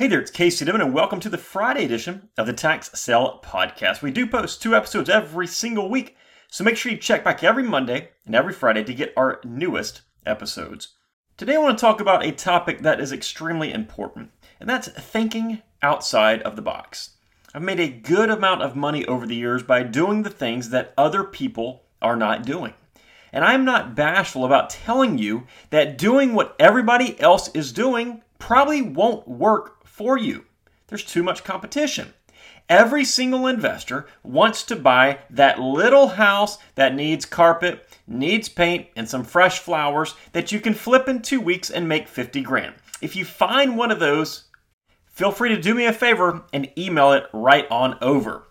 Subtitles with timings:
[0.00, 3.38] Hey there, it's Casey Dimon, and welcome to the Friday edition of the Tax Sale
[3.44, 4.00] Podcast.
[4.00, 6.16] We do post two episodes every single week,
[6.48, 10.00] so make sure you check back every Monday and every Friday to get our newest
[10.24, 10.94] episodes.
[11.36, 15.60] Today, I want to talk about a topic that is extremely important, and that's thinking
[15.82, 17.16] outside of the box.
[17.54, 20.94] I've made a good amount of money over the years by doing the things that
[20.96, 22.72] other people are not doing.
[23.34, 28.80] And I'm not bashful about telling you that doing what everybody else is doing probably
[28.80, 30.44] won't work for you.
[30.86, 32.14] There's too much competition.
[32.68, 39.08] Every single investor wants to buy that little house that needs carpet, needs paint, and
[39.08, 42.74] some fresh flowers that you can flip in two weeks and make 50 grand.
[43.02, 44.44] If you find one of those,
[45.06, 48.46] feel free to do me a favor and email it right on over.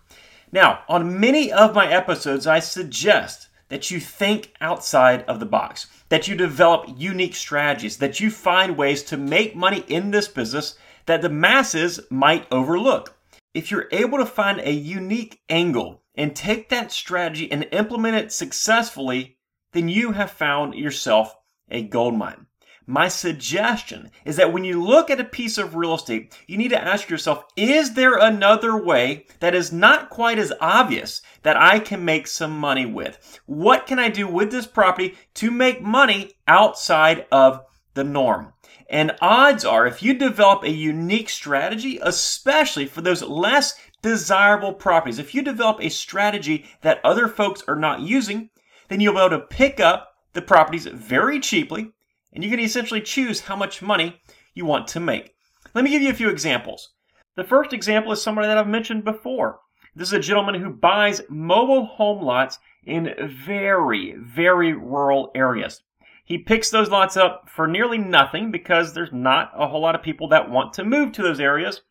[0.51, 5.87] Now, on many of my episodes, I suggest that you think outside of the box,
[6.09, 10.75] that you develop unique strategies, that you find ways to make money in this business
[11.09, 13.17] that the masses might overlook.
[13.55, 18.31] If you're able to find a unique angle and take that strategy and implement it
[18.31, 19.39] successfully,
[19.73, 21.35] then you have found yourself
[21.71, 22.45] a gold mine.
[22.85, 26.69] My suggestion is that when you look at a piece of real estate, you need
[26.69, 31.79] to ask yourself, is there another way that is not quite as obvious that I
[31.79, 33.39] can make some money with?
[33.47, 37.61] What can I do with this property to make money outside of
[37.93, 38.53] the norm?
[38.89, 45.19] And odds are, if you develop a unique strategy, especially for those less desirable properties,
[45.19, 48.49] if you develop a strategy that other folks are not using,
[48.87, 51.91] then you'll be able to pick up the properties very cheaply
[52.33, 54.21] and you can essentially choose how much money
[54.53, 55.35] you want to make.
[55.73, 56.93] Let me give you a few examples.
[57.35, 59.59] The first example is somebody that I've mentioned before.
[59.95, 63.13] This is a gentleman who buys mobile home lots in
[63.45, 65.81] very, very rural areas.
[66.29, 70.03] He picks those lots up for nearly nothing because there's not a whole lot of
[70.03, 71.81] people that want to move to those areas.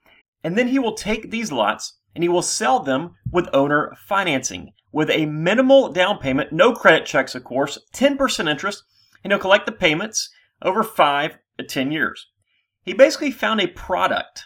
[0.44, 4.72] And then he will take these lots and he will sell them with owner financing
[4.92, 8.84] with a minimal down payment, no credit checks, of course, 10% interest,
[9.22, 10.30] and he'll collect the payments
[10.62, 12.24] over five to 10 years.
[12.84, 14.44] He basically found a product,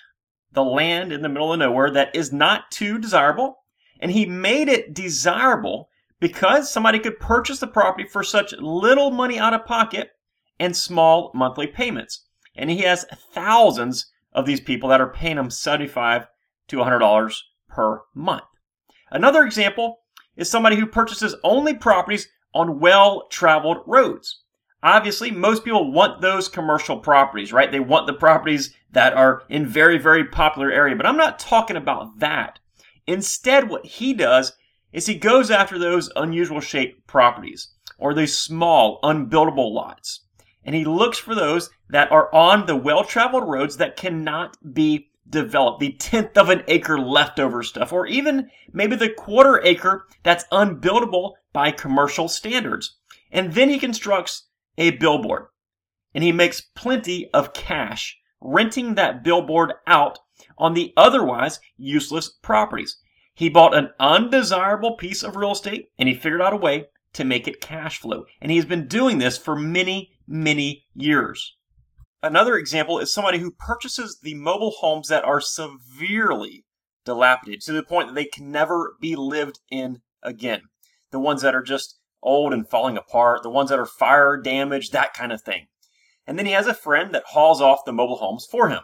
[0.53, 3.59] the land in the middle of nowhere, that is not too desirable,
[4.01, 5.91] and he made it desirable
[6.23, 10.13] because somebody could purchase the property for such little money out of pocket
[10.61, 12.29] and small monthly payments.
[12.55, 16.29] And he has thousands of these people that are paying him 75
[16.69, 17.37] to $100
[17.69, 18.45] per month.
[19.11, 19.99] Another example
[20.37, 24.43] is somebody who purchases only properties on well traveled roads.
[24.81, 27.73] Obviously, most people want those commercial properties, right?
[27.73, 31.77] They want the properties that are in very, very popular area, but I'm not talking
[31.77, 32.61] about that.
[33.09, 34.53] Instead, what he does
[34.93, 40.25] is he goes after those unusual shaped properties or these small, unbuildable lots.
[40.65, 45.11] And he looks for those that are on the well traveled roads that cannot be
[45.29, 50.45] developed, the tenth of an acre leftover stuff, or even maybe the quarter acre that's
[50.53, 52.99] unbuildable by commercial standards.
[53.31, 54.49] And then he constructs
[54.79, 55.47] a billboard
[56.15, 60.19] and he makes plenty of cash renting that billboard out
[60.59, 62.99] on the otherwise useless properties.
[63.35, 67.25] He bought an undesirable piece of real estate and he figured out a way to
[67.25, 68.25] make it cash flow.
[68.41, 71.57] And he has been doing this for many, many years.
[72.23, 76.65] Another example is somebody who purchases the mobile homes that are severely
[77.05, 80.63] dilapidated to the point that they can never be lived in again.
[81.11, 84.93] The ones that are just old and falling apart, the ones that are fire damaged,
[84.93, 85.67] that kind of thing.
[86.27, 88.83] And then he has a friend that hauls off the mobile homes for him.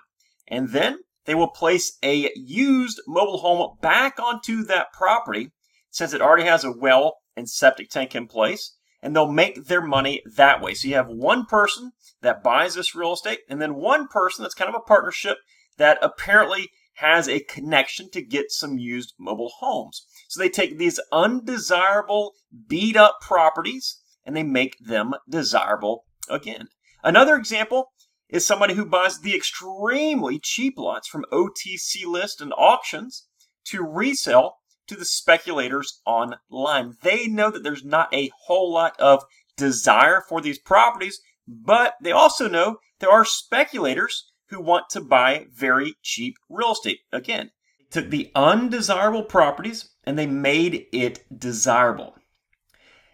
[0.49, 0.99] And then
[1.29, 5.51] they will place a used mobile home back onto that property
[5.91, 9.83] since it already has a well and septic tank in place and they'll make their
[9.83, 10.73] money that way.
[10.73, 14.55] So you have one person that buys this real estate and then one person that's
[14.55, 15.37] kind of a partnership
[15.77, 20.07] that apparently has a connection to get some used mobile homes.
[20.31, 22.33] So they take these undesirable,
[22.67, 26.69] beat up properties and they make them desirable again.
[27.05, 27.91] Another example
[28.29, 33.27] is somebody who buys the extremely cheap lots from OTC list and auctions
[33.65, 36.97] to resell to the speculators online.
[37.03, 39.25] They know that there's not a whole lot of
[39.57, 45.47] desire for these properties, but they also know there are speculators who want to buy
[45.53, 47.01] very cheap real estate.
[47.13, 47.51] Again,
[47.91, 52.15] took the undesirable properties and they made it desirable.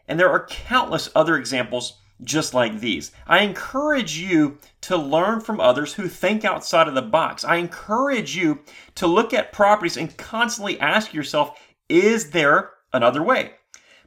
[0.07, 3.11] And there are countless other examples just like these.
[3.27, 7.45] I encourage you to learn from others who think outside of the box.
[7.45, 8.61] I encourage you
[8.97, 11.59] to look at properties and constantly ask yourself,
[11.89, 13.55] is there another way?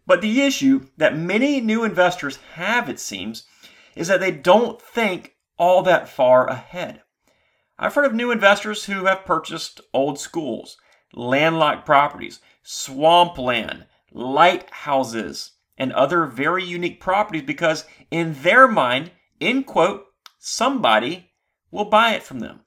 [0.06, 3.46] But the issue that many new investors have, it seems,
[3.96, 7.02] is that they don't think all that far ahead.
[7.78, 10.78] I've heard of new investors who have purchased old schools,
[11.14, 20.06] landlocked properties, swampland, lighthouses, and other very unique properties because, in their mind, in quote,
[20.40, 21.32] somebody
[21.72, 22.62] will buy it from them.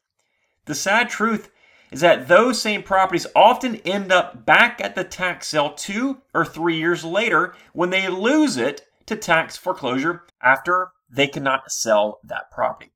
[0.66, 1.50] The sad truth
[1.90, 6.44] is that those same properties often end up back at the tax sale two or
[6.44, 12.50] three years later when they lose it to tax foreclosure after they cannot sell that
[12.50, 12.92] property.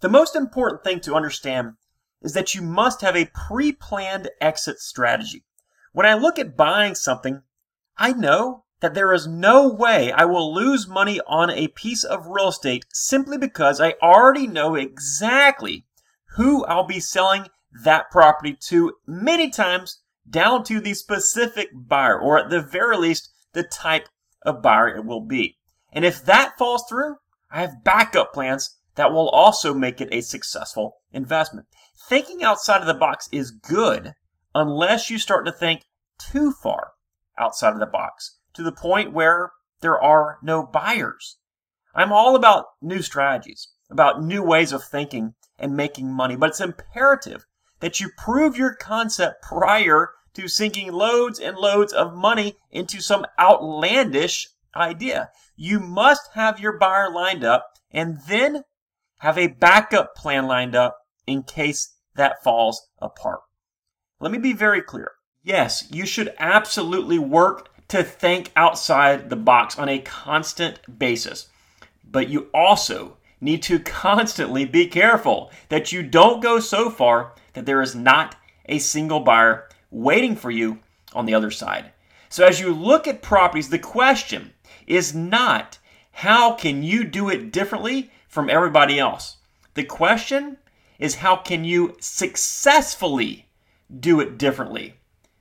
[0.00, 1.74] The most important thing to understand
[2.22, 5.44] is that you must have a pre planned exit strategy.
[5.92, 7.42] When I look at buying something,
[7.96, 12.26] I know that there is no way I will lose money on a piece of
[12.26, 15.84] real estate simply because I already know exactly
[16.36, 17.48] who I'll be selling
[17.84, 23.30] that property to many times down to the specific buyer, or at the very least,
[23.52, 24.08] the type
[24.42, 25.58] of buyer it will be.
[25.92, 27.16] And if that falls through,
[27.50, 31.66] I have backup plans that will also make it a successful investment.
[32.08, 34.14] Thinking outside of the box is good
[34.54, 35.82] unless you start to think
[36.18, 36.92] too far
[37.38, 41.38] outside of the box to the point where there are no buyers.
[41.94, 46.60] I'm all about new strategies, about new ways of thinking and making money, but it's
[46.60, 47.46] imperative
[47.80, 53.26] that you prove your concept prior to sinking loads and loads of money into some
[53.38, 55.30] outlandish idea.
[55.56, 58.64] You must have your buyer lined up and then
[59.18, 63.40] have a backup plan lined up in case that falls apart.
[64.20, 65.12] Let me be very clear.
[65.42, 71.48] Yes, you should absolutely work to think outside the box on a constant basis,
[72.08, 77.66] but you also need to constantly be careful that you don't go so far that
[77.66, 80.78] there is not a single buyer waiting for you
[81.12, 81.92] on the other side.
[82.28, 84.52] So as you look at properties, the question
[84.86, 85.78] is not
[86.12, 89.38] how can you do it differently from everybody else?
[89.74, 90.58] The question
[90.98, 93.46] is how can you successfully
[93.98, 94.94] do it differently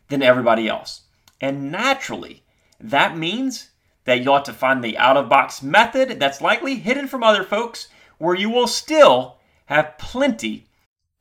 [0.07, 1.01] than everybody else?
[1.41, 2.43] And naturally,
[2.79, 3.71] that means
[4.05, 7.43] that you ought to find the out of box method that's likely hidden from other
[7.43, 7.87] folks
[8.17, 10.67] where you will still have plenty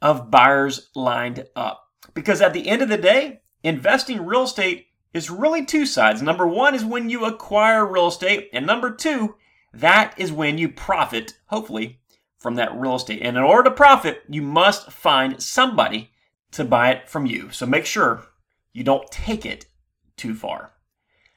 [0.00, 1.88] of buyers lined up.
[2.14, 6.22] Because at the end of the day, investing real estate is really two sides.
[6.22, 9.36] Number one is when you acquire real estate, and number two,
[9.72, 12.00] that is when you profit, hopefully,
[12.38, 13.20] from that real estate.
[13.22, 16.10] And in order to profit, you must find somebody
[16.52, 17.50] to buy it from you.
[17.50, 18.26] So make sure
[18.72, 19.66] you don't take it
[20.18, 20.72] too far.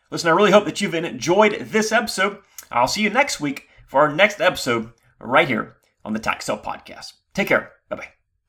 [0.09, 2.39] Listen, I really hope that you've enjoyed this episode.
[2.69, 6.57] I'll see you next week for our next episode right here on the Tax Sale
[6.57, 7.13] Podcast.
[7.33, 7.71] Take care.
[7.89, 8.20] Bye bye.